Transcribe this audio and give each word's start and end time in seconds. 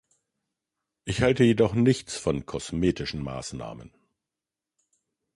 Ich 1.05 1.21
halte 1.21 1.43
jedoch 1.43 1.75
nichts 1.75 2.17
von 2.17 2.47
kosmetischen 2.47 3.21
Maßnahmen. 3.21 3.93